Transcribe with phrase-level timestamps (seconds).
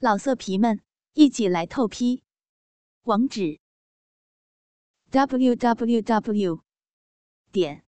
[0.00, 0.80] 老色皮们，
[1.14, 2.22] 一起来透批！
[3.02, 3.58] 网址
[5.10, 6.62] ：w w w
[7.50, 7.84] 点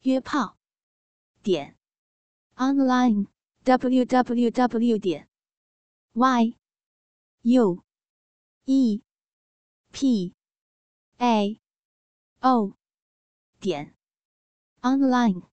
[0.00, 0.56] 约炮
[1.42, 1.76] 点
[2.54, 3.26] online
[3.64, 5.28] w w w 点
[6.14, 6.56] y
[7.42, 7.84] u
[8.64, 9.02] e
[9.92, 10.34] p
[11.18, 11.60] a
[12.40, 12.78] o
[13.60, 13.94] 点
[14.80, 15.50] online。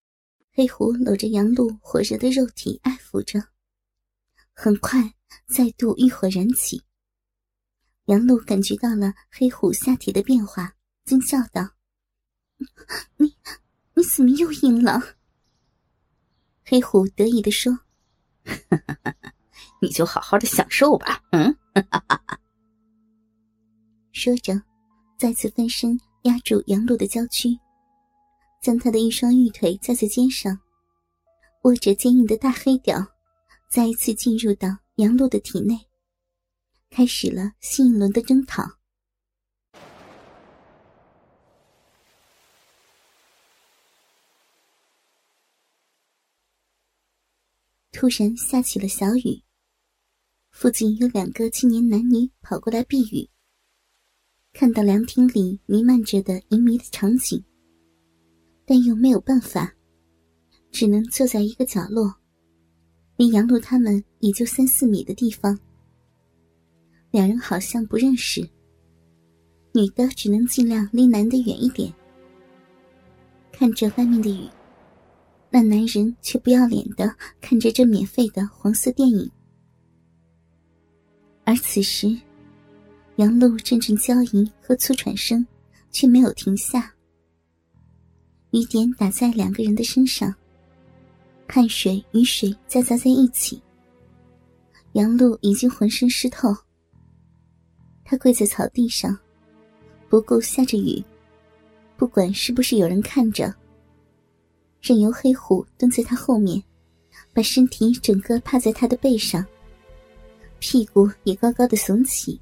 [0.52, 3.50] 黑狐搂着杨露火热的肉体，爱抚着，
[4.54, 5.14] 很快。
[5.46, 6.82] 再度欲火燃起，
[8.06, 11.70] 杨露感觉到了黑虎下体的变化，惊叫道
[13.16, 13.34] ：“你，
[13.94, 15.00] 你怎么又硬了？”
[16.64, 17.78] 黑虎得意的说
[19.80, 21.56] ：“你就好好的享受吧。”嗯，
[24.12, 24.62] 说着，
[25.18, 27.58] 再次翻身压住杨露的娇躯，
[28.62, 30.58] 将她的一双玉腿架在肩上，
[31.64, 33.06] 握着坚硬的大黑屌，
[33.70, 34.83] 再一次进入到。
[34.96, 35.76] 杨露的体内
[36.88, 38.62] 开始了新一轮的征讨。
[47.90, 49.42] 突然下起了小雨，
[50.52, 53.28] 附近有两个青年男女跑过来避雨。
[54.52, 57.44] 看到凉亭里弥漫着的淫靡的场景，
[58.64, 59.74] 但又没有办法，
[60.70, 62.23] 只能坐在一个角落。
[63.16, 65.58] 离杨璐他们也就三四米的地方，
[67.10, 68.40] 两人好像不认识。
[69.72, 71.92] 女的只能尽量离男的远一点，
[73.52, 74.48] 看着外面的雨，
[75.50, 79.30] 那男人却不要脸的看着这免费的黄色电影。
[81.44, 82.16] 而此时，
[83.16, 85.46] 杨璐阵阵娇吟和粗喘声
[85.90, 86.92] 却没有停下，
[88.50, 90.34] 雨点打在两个人的身上。
[91.46, 93.62] 汗水、与水夹杂在一起，
[94.94, 96.52] 杨露已经浑身湿透。
[98.04, 99.16] 他跪在草地上，
[100.08, 101.02] 不顾下着雨，
[101.96, 103.54] 不管是不是有人看着，
[104.82, 106.60] 任由黑虎蹲在他后面，
[107.32, 109.46] 把身体整个趴在他的背上，
[110.58, 112.40] 屁股也高高的耸起。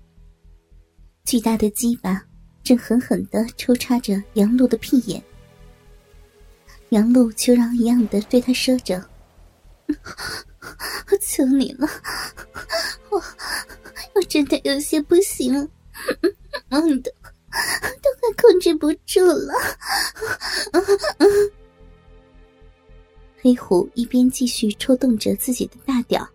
[1.25, 2.25] 巨大的鸡巴
[2.65, 5.23] 正狠狠的抽插着杨露的屁眼。
[6.93, 9.03] 杨露求饶一样的对他说着
[11.11, 11.89] ：“我求你了，
[13.09, 13.17] 我
[14.15, 15.55] 我真的有些不行，
[16.69, 17.11] 梦的
[18.03, 19.55] 都快控制不住了。”
[23.41, 26.29] 黑虎一边继续抽动着自己的大屌，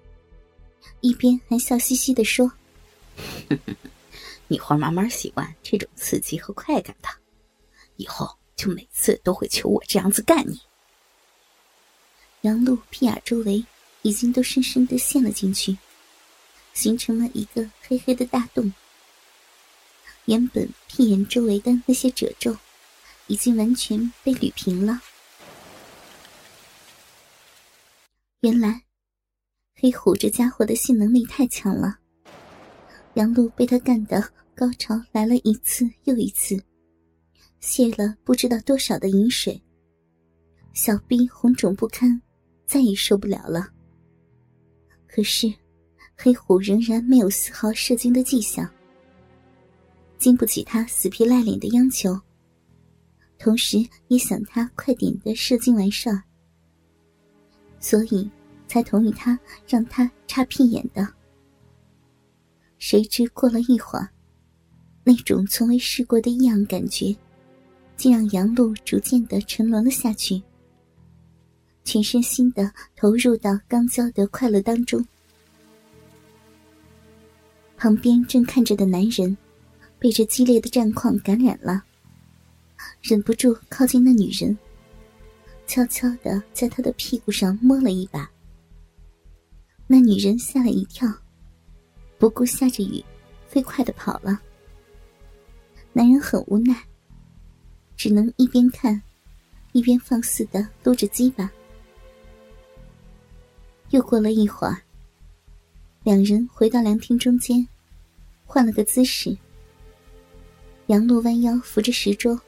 [1.01, 2.51] 一边还笑嘻嘻的说
[4.49, 7.09] ：“你会慢慢习惯这种刺激和快感的，
[7.97, 10.59] 以后。”就每次都会求我这样子干你。
[12.41, 13.63] 杨露屁眼周围
[14.01, 15.77] 已经都深深的陷了进去，
[16.73, 18.73] 形成了一个黑黑的大洞。
[20.25, 22.57] 原本屁眼周围的那些褶皱，
[23.27, 25.01] 已经完全被捋平了。
[28.41, 28.83] 原来，
[29.75, 31.99] 黑虎这家伙的性能力太强了，
[33.13, 36.61] 杨露被他干的高潮来了一次又一次。
[37.59, 39.61] 泄了不知道多少的饮水，
[40.73, 42.21] 小臂红肿不堪，
[42.65, 43.69] 再也受不了了。
[45.07, 45.51] 可是，
[46.15, 48.69] 黑虎仍然没有丝毫射精的迹象，
[50.17, 52.19] 经不起他死皮赖脸的央求，
[53.39, 56.23] 同时也想他快点的射精完事儿，
[57.79, 58.29] 所以
[58.67, 61.07] 才同意他让他插屁眼的。
[62.77, 64.07] 谁知过了一会儿，
[65.03, 67.15] 那种从未试过的异样感觉。
[67.97, 70.41] 竟让杨露逐渐的沉沦了下去，
[71.83, 75.03] 全身心的投入到刚交的快乐当中。
[77.75, 79.35] 旁边正看着的男人，
[79.99, 81.83] 被这激烈的战况感染了，
[83.01, 84.57] 忍不住靠近那女人，
[85.65, 88.29] 悄悄的在她的屁股上摸了一把。
[89.87, 91.11] 那女人吓了一跳，
[92.17, 93.03] 不顾下着雨，
[93.47, 94.39] 飞快的跑了。
[95.93, 96.83] 男人很无奈。
[97.97, 99.01] 只能一边看，
[99.73, 101.51] 一边放肆的撸着鸡巴。
[103.89, 104.81] 又过了一会儿，
[106.03, 107.67] 两人回到凉亭中间，
[108.45, 109.35] 换了个姿势。
[110.85, 112.39] 杨露弯腰扶着石桌，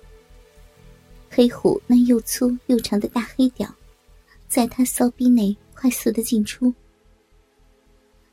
[1.30, 3.74] 黑虎那又粗又长的大黑屌，
[4.48, 6.74] 在他骚逼内快速的进出。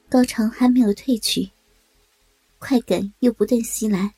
[0.09, 1.51] 高潮还没有褪去，
[2.59, 4.16] 快感又不断袭来。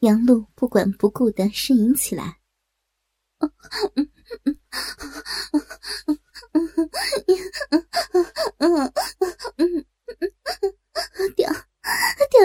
[0.00, 2.38] 杨露不管不顾的呻吟起来，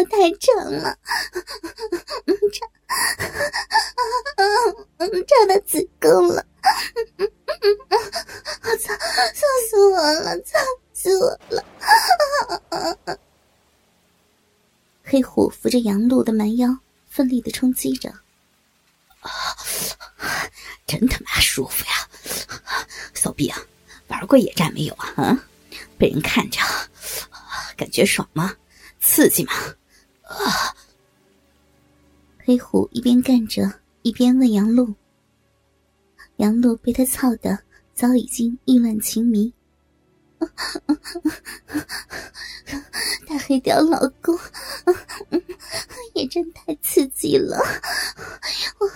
[0.10, 0.98] 太长了，
[2.52, 2.69] 长，
[5.25, 6.46] 长到子宫了，
[8.63, 10.60] 我操，操死我了，操
[10.94, 11.63] 死我了！
[15.04, 16.78] 黑虎扶着杨露的蛮腰，
[17.15, 18.09] 奋力的冲击着，
[19.21, 19.31] 啊，
[20.85, 22.09] 真他妈舒服呀！
[23.13, 23.57] 骚逼啊，
[24.09, 25.13] 玩过野战没有啊？
[25.15, 25.47] 啊，
[25.97, 26.59] 被人看着，
[27.77, 28.53] 感觉爽吗？
[29.00, 29.53] 刺激吗？
[30.23, 30.75] 啊！
[32.39, 34.94] 黑虎一边干着，一边问杨露。
[36.35, 37.57] 杨露被他操的
[37.94, 39.53] 早已经意乱情迷。
[43.27, 44.39] 大黑屌老公，
[46.13, 47.57] 也真太刺激了，
[48.80, 48.88] 我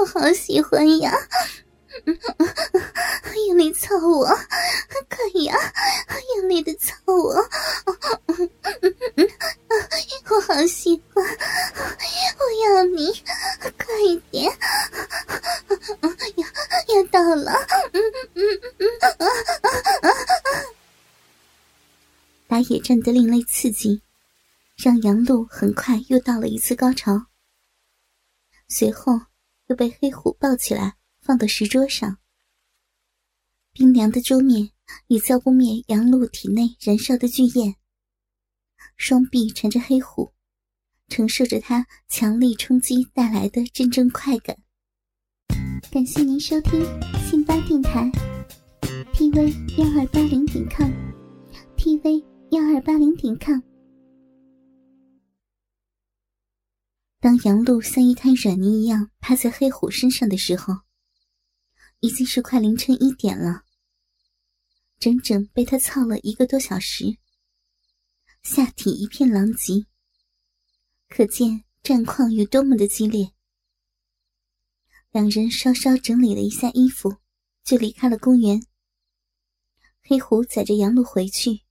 [0.00, 1.12] 我好喜欢呀！
[3.48, 4.26] 用力操我，
[5.08, 5.56] 可以啊！
[6.36, 7.34] 用力的操，我
[10.40, 11.24] 好喜欢！
[12.38, 13.12] 我要你，
[13.78, 14.50] 快一点！
[16.36, 16.46] 要
[16.96, 17.52] 要到了！
[22.48, 24.02] 打野战的另类刺激，
[24.76, 27.26] 让杨露很快又到了一次高潮，
[28.68, 29.18] 随后
[29.68, 30.96] 又被黑虎抱起来。
[31.22, 32.18] 放到石桌上，
[33.72, 34.70] 冰凉的桌面
[35.06, 37.76] 已浇不灭杨露体内燃烧的巨焰。
[38.96, 40.32] 双臂缠着黑虎，
[41.06, 44.58] 承受着他强力冲击带来的阵阵快感。
[45.92, 46.84] 感谢您收听
[47.24, 48.10] 信巴电台
[49.14, 53.62] ，tv 幺二八零点 com，tv 幺二八零点 com。
[57.18, 60.74] 当杨露像一滩软泥一样趴在黑虎身上的时候。
[62.00, 63.62] 已经是快凌晨一点了，
[64.98, 67.16] 整整被他操了一个多小时，
[68.42, 69.86] 下体一片狼藉，
[71.08, 73.32] 可见战况有多么的激烈。
[75.10, 77.16] 两人稍稍整理了一下衣服，
[77.64, 78.60] 就离开了公园。
[80.02, 81.62] 黑虎载着杨露回去，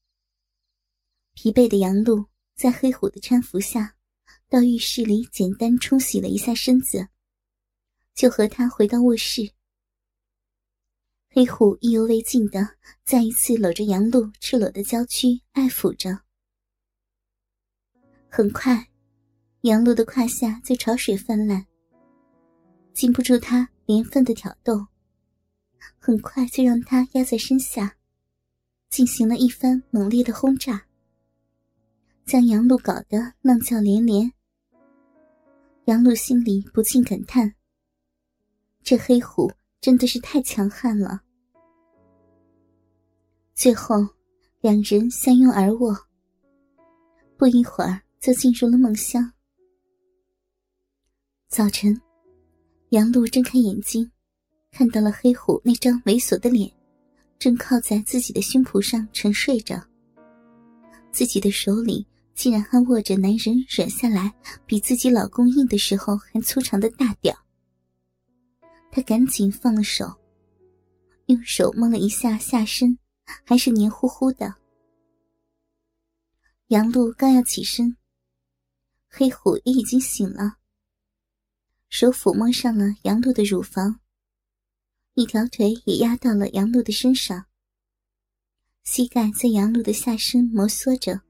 [1.41, 2.23] 疲惫的杨露
[2.53, 3.95] 在黑虎的搀扶下，
[4.47, 7.07] 到浴室里简单冲洗了一下身子，
[8.13, 9.51] 就和他回到卧室。
[11.31, 16.21] 黑虎意犹未尽的再一次搂着杨露赤裸的娇躯，爱抚着。
[18.29, 18.91] 很快，
[19.61, 21.65] 杨露的胯下就潮水泛滥，
[22.93, 24.85] 禁不住他连番的挑逗，
[25.97, 27.97] 很快就让他压在身下，
[28.91, 30.85] 进行了一番猛烈的轰炸，
[32.31, 34.31] 将杨露搞得浪叫连连。
[35.83, 37.53] 杨露心里不禁感叹：
[38.81, 39.51] 这黑虎。
[39.81, 41.23] 真的是太强悍了。
[43.53, 44.07] 最后，
[44.61, 45.97] 两人相拥而卧，
[47.35, 49.33] 不一会儿就进入了梦乡。
[51.49, 51.99] 早晨，
[52.91, 54.09] 杨露睁开眼睛，
[54.71, 56.71] 看到了黑虎那张猥琐的脸，
[57.39, 59.83] 正靠在自己的胸脯上沉睡着。
[61.11, 64.33] 自己的手里竟然还握着男人软下来、
[64.65, 67.35] 比自己老公硬的时候还粗长的大屌。
[68.91, 70.19] 他赶紧放了手，
[71.27, 72.97] 用手摸了一下下身，
[73.45, 74.55] 还是黏糊糊的。
[76.67, 77.95] 杨璐刚要起身，
[79.07, 80.57] 黑虎也已经醒了，
[81.89, 83.99] 手抚摸上了杨璐的乳房，
[85.13, 87.45] 一条腿也压到了杨璐的身上，
[88.83, 91.21] 膝盖在杨璐的下身摩挲着。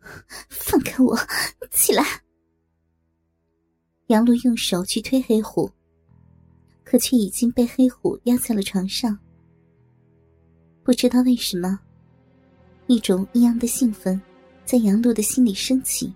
[0.48, 1.16] 放开我，
[1.70, 2.02] 起来！
[4.06, 5.70] 杨璐用手去推黑虎。
[6.82, 9.16] 可却已经被黑虎压在了床上。
[10.82, 11.78] 不知道为什么，
[12.88, 14.20] 一种异样的兴奋
[14.64, 16.12] 在杨璐的心里升起，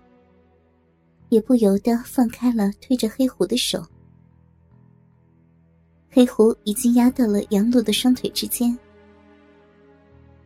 [1.29, 3.81] 也不由得放开了推着黑虎的手。
[6.09, 8.77] 黑虎已经压到了杨璐的双腿之间，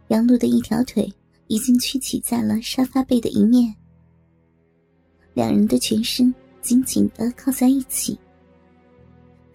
[0.10, 1.12] 杨璐的一条腿
[1.50, 3.76] 已经屈起在了沙发背的一面，
[5.34, 8.18] 两人的全身紧紧的靠在一起。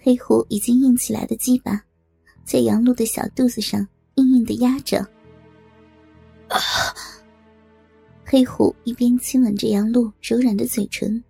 [0.00, 1.80] 黑虎已经硬起来的鸡巴，
[2.44, 3.86] 在杨露的小肚子上
[4.16, 4.98] 硬硬的压着。
[6.48, 6.58] 啊
[8.24, 11.22] 黑虎一边亲吻着杨露柔软的嘴唇，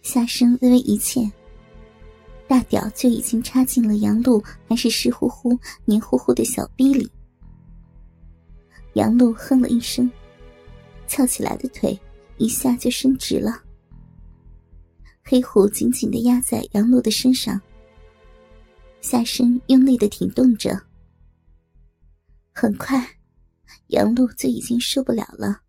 [0.00, 1.30] 下身微微一欠，
[2.48, 7.10] 大屌就已经插进了杨露还是湿乎乎、黏糊糊的小逼里。
[8.94, 10.10] 杨璐哼了一声，
[11.06, 11.98] 翘起来的腿
[12.38, 13.62] 一下就伸直了。
[15.22, 17.60] 黑虎紧紧的压在杨璐的身上，
[19.00, 20.80] 下身用力的挺动着。
[22.52, 23.18] 很快，
[23.88, 25.62] 杨璐就已经受不了了，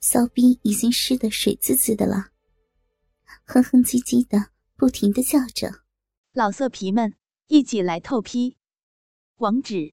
[0.00, 2.30] 骚逼已经湿的水滋滋的了，
[3.44, 5.82] 哼哼唧唧的不停的叫着
[6.32, 7.14] ：“老色皮们，
[7.46, 8.56] 一起来透批！”
[9.38, 9.92] 网址。